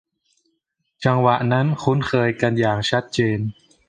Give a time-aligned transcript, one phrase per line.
[1.05, 3.39] จังหวะนั้นคุ้นเคยกันอย่างชัดเจน